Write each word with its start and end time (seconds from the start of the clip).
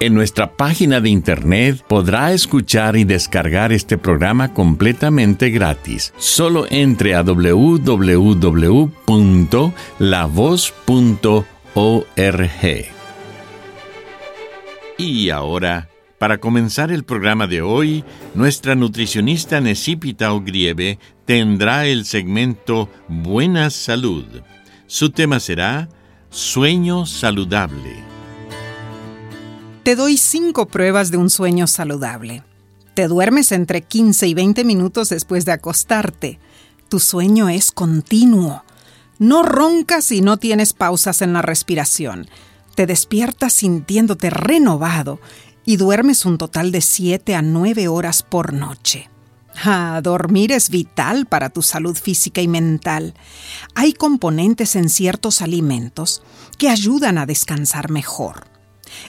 En 0.00 0.14
nuestra 0.14 0.52
página 0.52 1.00
de 1.00 1.10
internet 1.10 1.82
podrá 1.88 2.32
escuchar 2.32 2.96
y 2.96 3.02
descargar 3.02 3.72
este 3.72 3.98
programa 3.98 4.54
completamente 4.54 5.50
gratis. 5.50 6.14
Solo 6.18 6.66
entre 6.70 7.16
a 7.16 7.22
www.lavoz.org. 7.22 8.18
Y 14.98 15.30
ahora, 15.30 15.88
para 16.18 16.38
comenzar 16.38 16.92
el 16.92 17.02
programa 17.02 17.48
de 17.48 17.62
hoy, 17.62 18.04
nuestra 18.34 18.76
nutricionista 18.76 19.60
Necipita 19.60 20.32
Ogrieve 20.32 21.00
tendrá 21.24 21.86
el 21.86 22.04
segmento 22.04 22.88
Buena 23.08 23.70
Salud. 23.70 24.26
Su 24.86 25.10
tema 25.10 25.40
será 25.40 25.88
Sueño 26.30 27.04
Saludable. 27.04 28.17
Te 29.88 29.96
doy 29.96 30.18
cinco 30.18 30.66
pruebas 30.66 31.10
de 31.10 31.16
un 31.16 31.30
sueño 31.30 31.66
saludable. 31.66 32.44
Te 32.92 33.08
duermes 33.08 33.52
entre 33.52 33.80
15 33.80 34.28
y 34.28 34.34
20 34.34 34.62
minutos 34.64 35.08
después 35.08 35.46
de 35.46 35.52
acostarte. 35.52 36.38
Tu 36.90 37.00
sueño 37.00 37.48
es 37.48 37.72
continuo. 37.72 38.64
No 39.18 39.42
roncas 39.42 40.12
y 40.12 40.20
no 40.20 40.36
tienes 40.36 40.74
pausas 40.74 41.22
en 41.22 41.32
la 41.32 41.40
respiración. 41.40 42.28
Te 42.74 42.84
despiertas 42.84 43.54
sintiéndote 43.54 44.28
renovado 44.28 45.20
y 45.64 45.78
duermes 45.78 46.26
un 46.26 46.36
total 46.36 46.70
de 46.70 46.82
7 46.82 47.34
a 47.34 47.40
9 47.40 47.88
horas 47.88 48.22
por 48.22 48.52
noche. 48.52 49.08
Ah, 49.64 50.02
dormir 50.02 50.52
es 50.52 50.68
vital 50.68 51.24
para 51.24 51.48
tu 51.48 51.62
salud 51.62 51.96
física 51.96 52.42
y 52.42 52.46
mental. 52.46 53.14
Hay 53.74 53.94
componentes 53.94 54.76
en 54.76 54.90
ciertos 54.90 55.40
alimentos 55.40 56.22
que 56.58 56.68
ayudan 56.68 57.16
a 57.16 57.24
descansar 57.24 57.90
mejor. 57.90 58.57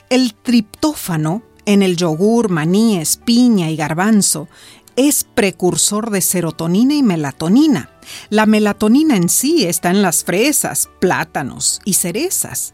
El 0.10 0.34
triptófano 0.34 1.44
en 1.66 1.84
el 1.84 1.96
yogur, 1.98 2.50
maní, 2.50 3.02
piña 3.26 3.70
y 3.70 3.76
garbanzo 3.76 4.48
es 4.96 5.24
precursor 5.24 6.10
de 6.10 6.22
serotonina 6.22 6.94
y 6.94 7.04
melatonina. 7.04 7.90
La 8.30 8.46
melatonina 8.46 9.16
en 9.16 9.30
sí 9.30 9.66
está 9.66 9.92
en 9.92 10.02
las 10.02 10.24
fresas, 10.24 10.90
plátanos 11.00 11.80
y 11.86 11.94
cerezas. 11.94 12.74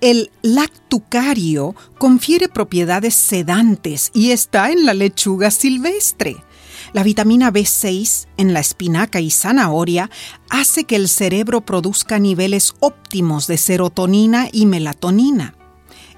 El 0.00 0.30
lactucario 0.42 1.74
confiere 1.98 2.48
propiedades 2.48 3.14
sedantes 3.14 4.10
y 4.14 4.30
está 4.30 4.70
en 4.70 4.86
la 4.86 4.94
lechuga 4.94 5.50
silvestre. 5.50 6.36
La 6.92 7.02
vitamina 7.02 7.50
B6 7.52 8.26
en 8.36 8.52
la 8.52 8.60
espinaca 8.60 9.20
y 9.20 9.30
zanahoria 9.30 10.10
hace 10.50 10.84
que 10.84 10.94
el 10.94 11.08
cerebro 11.08 11.62
produzca 11.62 12.20
niveles 12.20 12.74
óptimos 12.78 13.48
de 13.48 13.56
serotonina 13.56 14.48
y 14.52 14.66
melatonina. 14.66 15.56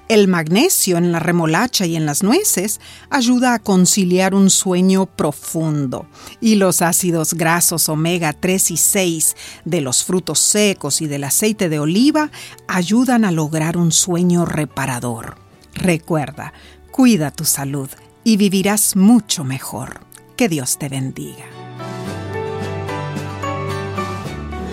El 0.09 0.29
magnesio 0.29 0.97
en 0.97 1.11
la 1.11 1.19
remolacha 1.19 1.85
y 1.85 1.97
en 1.97 2.05
las 2.05 2.23
nueces 2.23 2.79
ayuda 3.09 3.53
a 3.53 3.59
conciliar 3.59 4.33
un 4.33 4.49
sueño 4.49 5.05
profundo 5.05 6.07
y 6.39 6.55
los 6.55 6.81
ácidos 6.81 7.33
grasos 7.33 7.89
omega 7.89 8.31
3 8.31 8.71
y 8.71 8.77
6 8.77 9.35
de 9.65 9.81
los 9.81 10.05
frutos 10.05 10.39
secos 10.39 11.01
y 11.01 11.07
del 11.07 11.25
aceite 11.25 11.67
de 11.67 11.79
oliva 11.79 12.31
ayudan 12.69 13.25
a 13.25 13.31
lograr 13.31 13.75
un 13.75 13.91
sueño 13.91 14.45
reparador. 14.45 15.35
Recuerda, 15.73 16.53
cuida 16.89 17.31
tu 17.31 17.43
salud 17.43 17.89
y 18.23 18.37
vivirás 18.37 18.95
mucho 18.95 19.43
mejor. 19.43 19.99
Que 20.37 20.47
Dios 20.47 20.77
te 20.77 20.87
bendiga. 20.87 21.45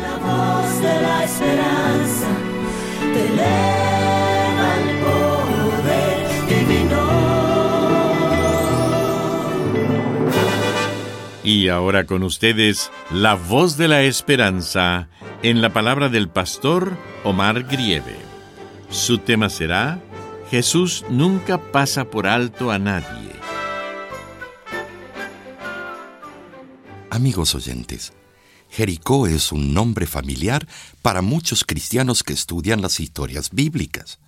La 0.00 0.16
voz 0.18 0.80
de 0.80 1.02
la 1.02 1.24
esperanza 1.24 2.28
Y 11.44 11.68
ahora 11.68 12.06
con 12.06 12.22
ustedes, 12.22 12.90
la 13.10 13.34
voz 13.34 13.76
de 13.76 13.86
la 13.86 14.02
esperanza 14.02 15.08
en 15.42 15.60
la 15.60 15.74
palabra 15.74 16.08
del 16.08 16.30
pastor 16.30 16.96
Omar 17.22 17.64
Grieve. 17.64 18.16
Su 18.88 19.18
tema 19.18 19.50
será, 19.50 20.00
Jesús 20.50 21.04
nunca 21.10 21.58
pasa 21.58 22.06
por 22.06 22.26
alto 22.26 22.70
a 22.70 22.78
nadie. 22.78 23.30
Amigos 27.10 27.54
oyentes, 27.54 28.14
Jericó 28.70 29.26
es 29.26 29.52
un 29.52 29.74
nombre 29.74 30.06
familiar 30.06 30.66
para 31.02 31.20
muchos 31.20 31.64
cristianos 31.64 32.22
que 32.22 32.32
estudian 32.32 32.80
las 32.80 33.00
historias 33.00 33.50
bíblicas. 33.50 34.18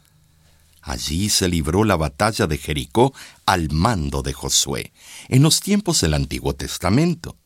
Allí 0.87 1.31
se 1.31 1.49
libró 1.49 1.83
la 1.83 1.97
batalla 1.97 2.47
de 2.47 2.59
Jericó 2.59 3.13
al 3.45 3.73
mando 3.73 4.23
de 4.23 4.33
Josué, 4.33 4.93
en 5.29 5.43
los 5.43 5.59
tiempos 5.59 6.01
del 6.01 6.15
Antiguo 6.15 6.55
Testamento. 6.55 7.37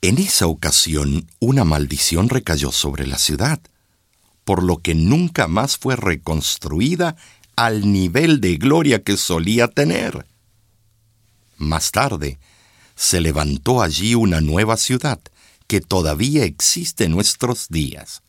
En 0.00 0.18
esa 0.18 0.46
ocasión 0.46 1.26
una 1.40 1.64
maldición 1.64 2.28
recayó 2.28 2.70
sobre 2.70 3.08
la 3.08 3.18
ciudad, 3.18 3.60
por 4.44 4.62
lo 4.62 4.78
que 4.78 4.94
nunca 4.94 5.48
más 5.48 5.76
fue 5.78 5.96
reconstruida 5.96 7.16
al 7.56 7.90
nivel 7.90 8.40
de 8.40 8.56
gloria 8.56 9.02
que 9.02 9.16
solía 9.16 9.66
tener. 9.66 10.24
Más 11.56 11.90
tarde, 11.90 12.38
se 12.94 13.20
levantó 13.20 13.82
allí 13.82 14.14
una 14.14 14.40
nueva 14.40 14.76
ciudad 14.76 15.18
que 15.66 15.80
todavía 15.80 16.44
existe 16.44 17.02
en 17.02 17.10
nuestros 17.10 17.66
días. 17.68 18.22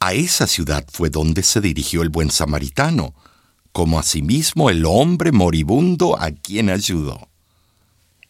A 0.00 0.14
esa 0.14 0.48
ciudad 0.48 0.84
fue 0.90 1.10
donde 1.10 1.44
se 1.44 1.60
dirigió 1.60 2.02
el 2.02 2.08
buen 2.08 2.32
samaritano, 2.32 3.14
como 3.76 3.98
asimismo 3.98 4.70
el 4.70 4.86
hombre 4.86 5.32
moribundo 5.32 6.18
a 6.18 6.30
quien 6.30 6.70
ayudó. 6.70 7.28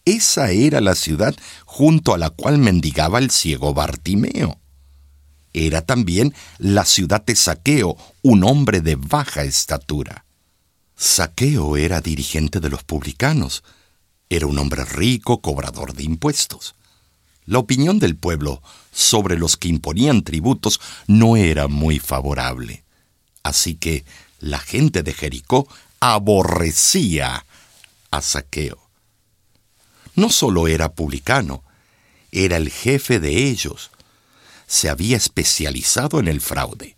Esa 0.04 0.50
era 0.50 0.80
la 0.80 0.96
ciudad 0.96 1.36
junto 1.64 2.12
a 2.12 2.18
la 2.18 2.30
cual 2.30 2.58
mendigaba 2.58 3.20
el 3.20 3.30
ciego 3.30 3.72
Bartimeo. 3.72 4.58
Era 5.52 5.82
también 5.82 6.34
la 6.58 6.84
ciudad 6.84 7.24
de 7.24 7.36
Saqueo, 7.36 7.96
un 8.22 8.42
hombre 8.42 8.80
de 8.80 8.96
baja 8.96 9.44
estatura. 9.44 10.24
Saqueo 10.96 11.76
era 11.76 12.00
dirigente 12.00 12.58
de 12.58 12.68
los 12.68 12.82
publicanos. 12.82 13.62
Era 14.28 14.48
un 14.48 14.58
hombre 14.58 14.84
rico, 14.84 15.42
cobrador 15.42 15.94
de 15.94 16.02
impuestos. 16.02 16.74
La 17.44 17.60
opinión 17.60 18.00
del 18.00 18.16
pueblo 18.16 18.64
sobre 18.92 19.38
los 19.38 19.56
que 19.56 19.68
imponían 19.68 20.24
tributos 20.24 20.80
no 21.06 21.36
era 21.36 21.68
muy 21.68 22.00
favorable. 22.00 22.82
Así 23.44 23.76
que 23.76 24.04
la 24.38 24.58
gente 24.58 25.02
de 25.02 25.12
Jericó 25.12 25.68
aborrecía 26.00 27.46
a 28.10 28.22
Saqueo. 28.22 28.78
No 30.14 30.30
solo 30.30 30.68
era 30.68 30.92
publicano, 30.92 31.62
era 32.32 32.56
el 32.56 32.70
jefe 32.70 33.20
de 33.20 33.48
ellos. 33.48 33.90
Se 34.66 34.88
había 34.88 35.16
especializado 35.16 36.20
en 36.20 36.28
el 36.28 36.40
fraude. 36.40 36.96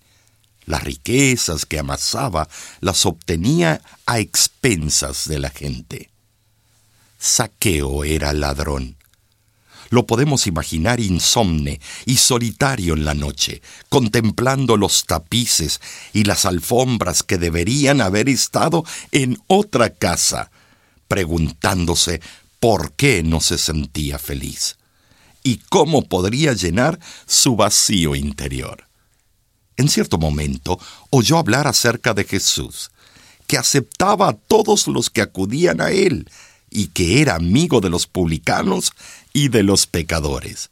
Las 0.67 0.85
riquezas 0.85 1.65
que 1.65 1.79
amasaba 1.79 2.49
las 2.81 3.07
obtenía 3.07 3.81
a 4.05 4.19
expensas 4.19 5.27
de 5.27 5.39
la 5.39 5.51
gente. 5.51 6.11
Saqueo 7.19 8.05
era 8.05 8.33
ladrón. 8.33 8.98
Lo 9.91 10.07
podemos 10.07 10.47
imaginar 10.47 11.01
insomne 11.01 11.81
y 12.05 12.17
solitario 12.17 12.95
en 12.95 13.05
la 13.05 13.15
noche, 13.15 13.63
contemplando 13.89 14.77
los 14.77 15.05
tapices 15.07 15.81
y 16.13 16.25
las 16.25 16.45
alfombras 16.45 17.23
que 17.23 17.39
deberían 17.39 18.01
haber 18.01 18.29
estado 18.29 18.85
en 19.13 19.39
otra 19.47 19.91
casa, 19.91 20.51
preguntándose 21.09 22.21
por 22.61 22.93
qué 22.93 23.23
no 23.23 23.41
se 23.41 23.57
sentía 23.59 24.19
feliz. 24.19 24.77
y 25.45 25.59
cómo 25.71 26.03
podría 26.03 26.53
llenar 26.53 26.99
su 27.25 27.57
vacío 27.57 28.15
interior. 28.15 28.87
En 29.79 29.89
cierto 29.89 30.19
momento 30.19 30.79
oyó 31.09 31.39
hablar 31.39 31.67
acerca 31.67 32.13
de 32.13 32.25
Jesús, 32.25 32.91
que 33.47 33.57
aceptaba 33.57 34.29
a 34.29 34.33
todos 34.35 34.89
los 34.89 35.09
que 35.09 35.23
acudían 35.23 35.81
a 35.81 35.91
él 35.91 36.29
y 36.71 36.89
que 36.89 37.21
era 37.21 37.35
amigo 37.35 37.81
de 37.81 37.91
los 37.91 38.07
publicanos 38.07 38.93
y 39.33 39.49
de 39.49 39.63
los 39.63 39.87
pecadores. 39.87 40.71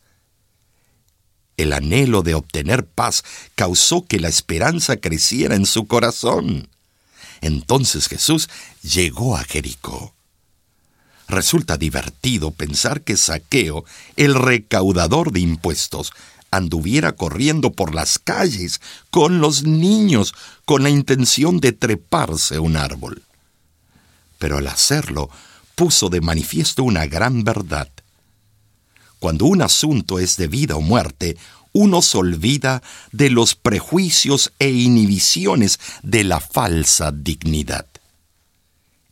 El 1.56 1.72
anhelo 1.72 2.22
de 2.22 2.34
obtener 2.34 2.84
paz 2.84 3.24
causó 3.54 4.04
que 4.04 4.20
la 4.20 4.28
esperanza 4.28 4.98
creciera 4.98 5.54
en 5.54 5.64
su 5.64 5.86
corazón. 5.86 6.68
Entonces 7.40 8.08
Jesús 8.08 8.48
llegó 8.82 9.36
a 9.36 9.44
Jericó. 9.44 10.14
Resulta 11.28 11.76
divertido 11.76 12.50
pensar 12.52 13.02
que 13.02 13.16
Saqueo, 13.16 13.84
el 14.16 14.34
recaudador 14.34 15.32
de 15.32 15.40
impuestos, 15.40 16.12
anduviera 16.50 17.12
corriendo 17.12 17.72
por 17.72 17.94
las 17.94 18.18
calles 18.18 18.80
con 19.10 19.40
los 19.40 19.64
niños 19.64 20.34
con 20.64 20.82
la 20.82 20.90
intención 20.90 21.58
de 21.58 21.72
treparse 21.72 22.58
un 22.58 22.76
árbol. 22.76 23.22
Pero 24.38 24.58
al 24.58 24.68
hacerlo, 24.68 25.30
puso 25.76 26.08
de 26.08 26.20
manifiesto 26.20 26.82
una 26.82 27.06
gran 27.06 27.44
verdad. 27.44 27.88
Cuando 29.20 29.44
un 29.44 29.62
asunto 29.62 30.18
es 30.18 30.36
de 30.36 30.48
vida 30.48 30.74
o 30.74 30.80
muerte, 30.80 31.36
uno 31.72 32.00
se 32.00 32.16
olvida 32.16 32.82
de 33.12 33.30
los 33.30 33.54
prejuicios 33.54 34.52
e 34.58 34.70
inhibiciones 34.70 35.78
de 36.02 36.24
la 36.24 36.40
falsa 36.40 37.12
dignidad. 37.12 37.86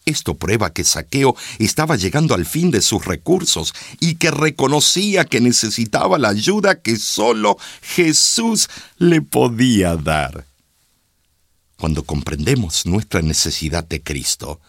Esto 0.07 0.35
prueba 0.35 0.73
que 0.73 0.85
Saqueo 0.85 1.37
estaba 1.59 1.97
llegando 1.97 2.35
al 2.35 2.47
fin 2.47 2.71
de 2.71 2.81
sus 2.81 3.05
recursos 3.05 3.75
y 4.01 4.17
que 4.17 4.31
reconocía 4.31 5.25
que 5.25 5.41
necesitaba 5.41 6.19
la 6.19 6.31
ayuda 6.31 6.81
que 6.81 6.97
solo 6.97 7.59
Jesús 7.83 8.69
le 8.99 9.23
podía 9.23 9.97
dar. 9.97 10.47
Cuando 11.79 12.03
comprendemos 12.03 12.87
nuestra 12.87 13.21
necesidad 13.21 13.85
de 13.85 14.03
Cristo, 14.03 14.61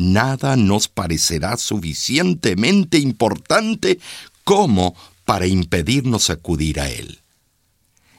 nada 0.00 0.56
nos 0.56 0.88
parecerá 0.88 1.56
suficientemente 1.56 2.98
importante 2.98 4.00
como 4.44 4.96
para 5.24 5.46
impedirnos 5.46 6.30
acudir 6.30 6.80
a 6.80 6.90
Él. 6.90 7.20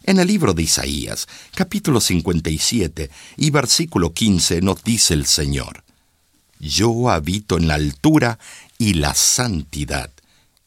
En 0.04 0.20
el 0.20 0.28
libro 0.28 0.54
de 0.54 0.64
Isaías, 0.64 1.28
capítulo 1.54 2.00
57 2.00 3.10
y 3.38 3.50
versículo 3.50 4.14
15 4.14 4.62
nos 4.62 4.84
dice 4.84 5.14
el 5.14 5.26
Señor, 5.26 5.84
Yo 6.60 7.10
habito 7.10 7.58
en 7.58 7.68
la 7.68 7.76
altura 7.76 8.40
y 8.78 8.94
la 8.94 9.14
santidad, 9.14 10.12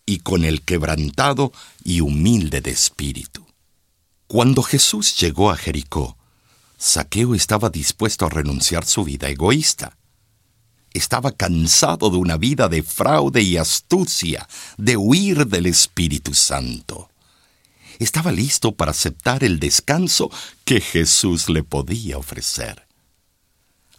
y 0.06 0.18
con 0.18 0.44
el 0.44 0.62
quebrantado 0.62 1.52
y 1.82 2.00
humilde 2.00 2.60
de 2.60 2.70
espíritu. 2.70 3.46
Cuando 4.26 4.62
Jesús 4.62 5.16
llegó 5.16 5.50
a 5.50 5.56
Jericó, 5.56 6.16
Saqueo 6.76 7.34
estaba 7.34 7.70
dispuesto 7.70 8.26
a 8.26 8.30
renunciar 8.30 8.84
su 8.84 9.04
vida 9.04 9.28
egoísta 9.28 9.96
estaba 10.94 11.32
cansado 11.32 12.08
de 12.08 12.16
una 12.16 12.36
vida 12.36 12.68
de 12.68 12.82
fraude 12.82 13.42
y 13.42 13.56
astucia, 13.56 14.48
de 14.78 14.96
huir 14.96 15.46
del 15.46 15.66
Espíritu 15.66 16.32
Santo. 16.32 17.10
Estaba 17.98 18.32
listo 18.32 18.72
para 18.72 18.92
aceptar 18.92 19.44
el 19.44 19.60
descanso 19.60 20.30
que 20.64 20.80
Jesús 20.80 21.48
le 21.48 21.62
podía 21.62 22.16
ofrecer. 22.16 22.86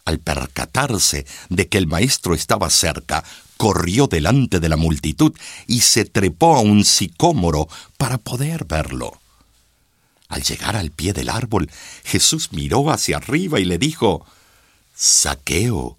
Al 0.04 0.18
percatarse 0.20 1.26
de 1.48 1.68
que 1.68 1.78
el 1.78 1.86
Maestro 1.86 2.34
estaba 2.34 2.70
cerca, 2.70 3.24
corrió 3.56 4.06
delante 4.06 4.60
de 4.60 4.68
la 4.68 4.76
multitud 4.76 5.32
y 5.66 5.80
se 5.80 6.04
trepó 6.04 6.56
a 6.56 6.60
un 6.60 6.84
sicómoro 6.84 7.68
para 7.96 8.18
poder 8.18 8.64
verlo. 8.64 9.20
Al 10.28 10.42
llegar 10.42 10.76
al 10.76 10.90
pie 10.90 11.12
del 11.12 11.28
árbol, 11.28 11.70
Jesús 12.04 12.52
miró 12.52 12.90
hacia 12.90 13.18
arriba 13.18 13.60
y 13.60 13.64
le 13.64 13.78
dijo, 13.78 14.26
Saqueo, 14.94 15.98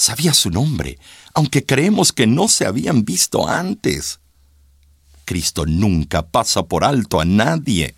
Sabía 0.00 0.32
su 0.32 0.48
nombre, 0.48 0.98
aunque 1.34 1.66
creemos 1.66 2.10
que 2.10 2.26
no 2.26 2.48
se 2.48 2.64
habían 2.64 3.04
visto 3.04 3.46
antes. 3.46 4.20
Cristo 5.26 5.66
nunca 5.66 6.26
pasa 6.26 6.62
por 6.62 6.84
alto 6.84 7.20
a 7.20 7.26
nadie, 7.26 7.94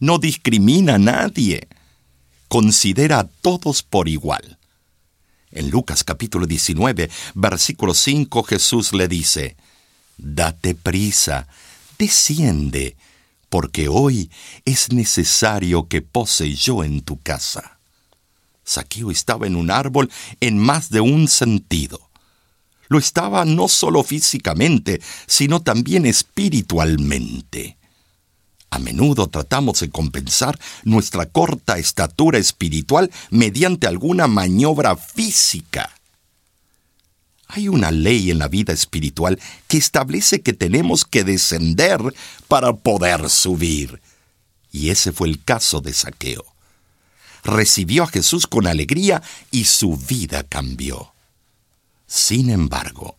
no 0.00 0.16
discrimina 0.16 0.94
a 0.94 0.98
nadie, 0.98 1.68
considera 2.48 3.18
a 3.18 3.28
todos 3.28 3.82
por 3.82 4.08
igual. 4.08 4.56
En 5.50 5.68
Lucas 5.68 6.04
capítulo 6.04 6.46
19, 6.46 7.10
versículo 7.34 7.92
5, 7.92 8.42
Jesús 8.44 8.94
le 8.94 9.06
dice, 9.06 9.58
Date 10.16 10.74
prisa, 10.74 11.48
desciende, 11.98 12.96
porque 13.50 13.88
hoy 13.88 14.30
es 14.64 14.90
necesario 14.90 15.86
que 15.86 16.00
pose 16.00 16.54
yo 16.54 16.82
en 16.82 17.02
tu 17.02 17.20
casa. 17.20 17.75
Saqueo 18.66 19.12
estaba 19.12 19.46
en 19.46 19.56
un 19.56 19.70
árbol 19.70 20.10
en 20.40 20.58
más 20.58 20.90
de 20.90 21.00
un 21.00 21.28
sentido. 21.28 22.10
Lo 22.88 22.98
estaba 22.98 23.44
no 23.44 23.68
solo 23.68 24.02
físicamente, 24.02 25.00
sino 25.26 25.60
también 25.60 26.04
espiritualmente. 26.04 27.78
A 28.70 28.78
menudo 28.80 29.28
tratamos 29.28 29.80
de 29.80 29.90
compensar 29.90 30.58
nuestra 30.84 31.26
corta 31.26 31.78
estatura 31.78 32.38
espiritual 32.38 33.10
mediante 33.30 33.86
alguna 33.86 34.26
maniobra 34.26 34.96
física. 34.96 35.90
Hay 37.48 37.68
una 37.68 37.92
ley 37.92 38.32
en 38.32 38.40
la 38.40 38.48
vida 38.48 38.72
espiritual 38.72 39.40
que 39.68 39.78
establece 39.78 40.42
que 40.42 40.52
tenemos 40.52 41.04
que 41.04 41.22
descender 41.22 42.00
para 42.48 42.72
poder 42.72 43.30
subir. 43.30 44.00
Y 44.72 44.90
ese 44.90 45.12
fue 45.12 45.28
el 45.28 45.42
caso 45.42 45.80
de 45.80 45.92
Saqueo 45.92 46.55
recibió 47.46 48.04
a 48.04 48.08
Jesús 48.08 48.46
con 48.46 48.66
alegría 48.66 49.22
y 49.50 49.64
su 49.64 49.96
vida 49.96 50.42
cambió. 50.42 51.12
Sin 52.06 52.50
embargo, 52.50 53.16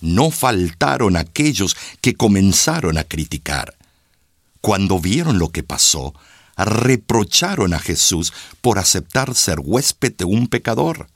no 0.00 0.30
faltaron 0.30 1.16
aquellos 1.16 1.76
que 2.00 2.14
comenzaron 2.14 2.98
a 2.98 3.04
criticar. 3.04 3.76
Cuando 4.60 4.98
vieron 4.98 5.38
lo 5.38 5.48
que 5.48 5.62
pasó, 5.62 6.14
reprocharon 6.56 7.74
a 7.74 7.78
Jesús 7.78 8.32
por 8.60 8.78
aceptar 8.78 9.34
ser 9.34 9.60
huésped 9.60 10.12
de 10.16 10.24
un 10.24 10.48
pecador. 10.48 11.08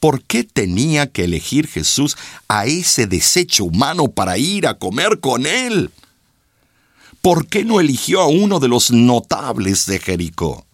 ¿Por 0.00 0.22
qué 0.22 0.44
tenía 0.44 1.10
que 1.10 1.24
elegir 1.24 1.68
Jesús 1.68 2.16
a 2.48 2.66
ese 2.66 3.06
desecho 3.06 3.64
humano 3.64 4.08
para 4.08 4.38
ir 4.38 4.66
a 4.66 4.78
comer 4.78 5.20
con 5.20 5.46
él? 5.46 5.90
¿Por 7.22 7.46
qué 7.46 7.64
no 7.64 7.80
eligió 7.80 8.20
a 8.20 8.26
uno 8.26 8.60
de 8.60 8.68
los 8.68 8.90
notables 8.90 9.86
de 9.86 9.98
Jericó? 9.98 10.65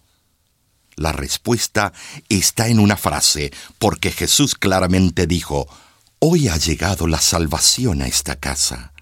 La 0.95 1.11
respuesta 1.11 1.93
está 2.29 2.67
en 2.67 2.79
una 2.79 2.97
frase, 2.97 3.51
porque 3.79 4.11
Jesús 4.11 4.55
claramente 4.55 5.27
dijo, 5.27 5.67
Hoy 6.19 6.47
ha 6.47 6.55
llegado 6.55 7.07
la 7.07 7.19
salvación 7.19 8.01
a 8.01 8.07
esta 8.07 8.37
casa, 8.37 8.93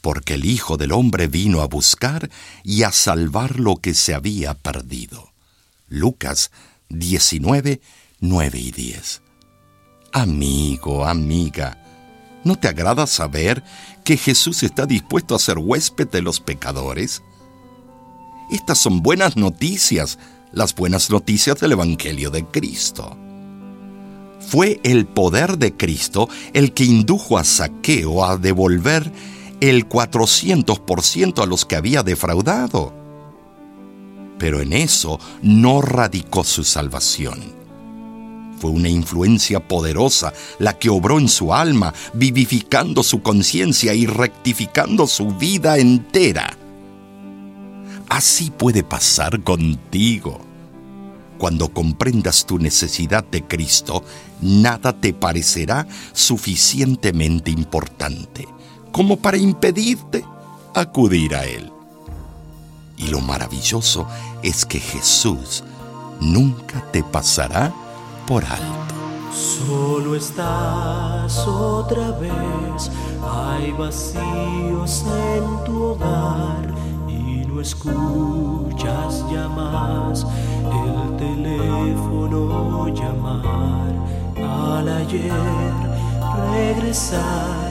porque 0.00 0.34
el 0.34 0.46
Hijo 0.46 0.78
del 0.78 0.92
Hombre 0.92 1.26
vino 1.26 1.60
a 1.60 1.66
buscar 1.66 2.30
y 2.62 2.84
a 2.84 2.92
salvar 2.92 3.60
lo 3.60 3.76
que 3.76 3.92
se 3.92 4.14
había 4.14 4.54
perdido. 4.54 5.32
Lucas 5.88 6.50
19, 6.88 7.82
9 8.20 8.58
y 8.58 8.70
10. 8.70 9.22
Amigo, 10.12 11.04
amiga, 11.06 11.82
¿no 12.44 12.56
te 12.56 12.68
agrada 12.68 13.06
saber 13.06 13.62
que 14.04 14.16
Jesús 14.16 14.62
está 14.62 14.86
dispuesto 14.86 15.34
a 15.34 15.38
ser 15.38 15.58
huésped 15.58 16.08
de 16.08 16.22
los 16.22 16.40
pecadores? 16.40 17.20
Estas 18.50 18.78
son 18.78 19.02
buenas 19.02 19.36
noticias 19.36 20.18
las 20.54 20.74
buenas 20.74 21.10
noticias 21.10 21.58
del 21.60 21.72
Evangelio 21.72 22.30
de 22.30 22.44
Cristo. 22.44 23.16
Fue 24.40 24.80
el 24.82 25.06
poder 25.06 25.58
de 25.58 25.76
Cristo 25.76 26.28
el 26.52 26.72
que 26.72 26.84
indujo 26.84 27.38
a 27.38 27.44
Saqueo 27.44 28.24
a 28.24 28.36
devolver 28.36 29.10
el 29.60 29.88
400% 29.88 31.42
a 31.42 31.46
los 31.46 31.64
que 31.64 31.76
había 31.76 32.02
defraudado. 32.02 32.92
Pero 34.38 34.60
en 34.60 34.72
eso 34.72 35.18
no 35.42 35.80
radicó 35.80 36.44
su 36.44 36.64
salvación. 36.64 37.54
Fue 38.58 38.70
una 38.70 38.88
influencia 38.88 39.66
poderosa 39.66 40.32
la 40.58 40.78
que 40.78 40.90
obró 40.90 41.18
en 41.18 41.28
su 41.28 41.52
alma, 41.52 41.92
vivificando 42.12 43.02
su 43.02 43.22
conciencia 43.22 43.94
y 43.94 44.06
rectificando 44.06 45.06
su 45.06 45.28
vida 45.28 45.78
entera. 45.78 46.56
Así 48.08 48.50
puede 48.50 48.82
pasar 48.82 49.42
contigo. 49.42 50.43
Cuando 51.38 51.72
comprendas 51.72 52.46
tu 52.46 52.58
necesidad 52.58 53.24
de 53.24 53.44
Cristo, 53.44 54.04
nada 54.40 54.92
te 54.92 55.12
parecerá 55.12 55.86
suficientemente 56.12 57.50
importante 57.50 58.46
como 58.92 59.16
para 59.16 59.36
impedirte 59.36 60.24
acudir 60.74 61.34
a 61.34 61.44
Él. 61.44 61.72
Y 62.96 63.08
lo 63.08 63.20
maravilloso 63.20 64.06
es 64.42 64.64
que 64.64 64.78
Jesús 64.78 65.64
nunca 66.20 66.80
te 66.92 67.02
pasará 67.02 67.74
por 68.26 68.44
alto. 68.44 68.94
Solo 69.32 70.14
estás 70.14 71.38
otra 71.38 72.12
vez, 72.12 72.90
hay 73.20 73.72
vacíos 73.72 75.04
en 75.04 75.64
tu 75.64 75.82
hogar 75.82 76.83
escuchas 77.64 79.24
ya 79.32 79.48
más 79.48 80.26
el 80.80 81.16
teléfono 81.16 82.88
llamar 82.88 83.94
al 84.36 84.86
ayer, 84.86 85.32
regresar 86.52 87.70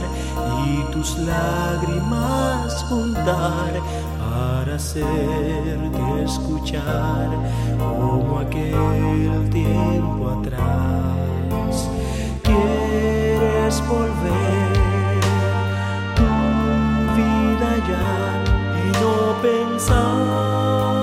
y 0.66 0.92
tus 0.92 1.16
lágrimas 1.20 2.84
juntar 2.90 3.72
para 4.20 4.76
hacerte 4.76 6.24
escuchar 6.26 7.30
como 7.78 8.40
aquel 8.40 9.48
tiempo 9.52 10.30
atrás. 10.40 11.88
Quieres 12.42 13.84
volver 13.88 14.53
bên 19.44 19.80
sau 19.80 21.03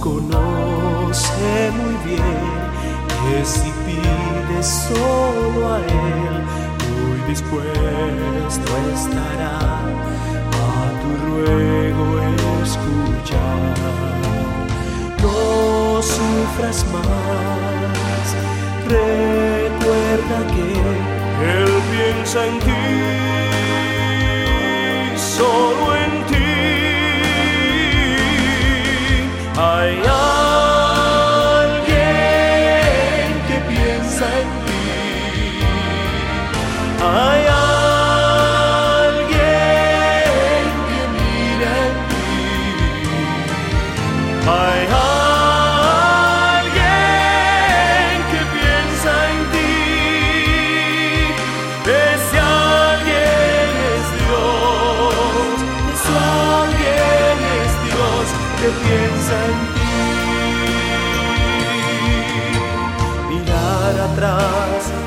conoce 0.00 1.70
muy 1.76 1.94
bien 2.04 2.60
que 3.22 3.44
si 3.44 3.70
pides 3.86 4.66
solo 4.88 5.74
a 5.74 5.78
Él, 5.78 6.44
muy 7.02 7.18
dispuesto 7.28 8.70
estará. 8.94 9.58
A 10.52 10.90
tu 11.00 11.10
ruego 11.26 12.06
escuchar. 12.62 13.74
No 15.22 16.02
sufras 16.02 16.84
más, 16.92 18.26
recuerda 18.86 20.38
que 20.52 20.66
Él 21.52 21.72
piensa 21.92 22.46
en 22.46 22.56
ti, 22.60 22.82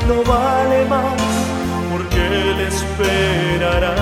no 0.07 0.23
vale 0.23 0.85
más 0.85 1.21
porque 1.91 2.17
Él 2.17 2.59
esperará. 2.61 3.95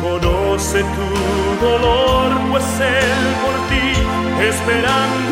Conoce 0.00 0.82
tu 0.96 1.66
dolor, 1.66 2.28
pues 2.50 2.64
Él 2.80 3.22
por 3.42 3.56
ti 3.68 3.86
esperando 4.48 5.31